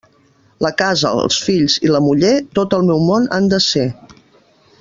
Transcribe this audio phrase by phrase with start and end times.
[0.65, 3.89] La casa, els fills i la muller, tot el meu món han de ser.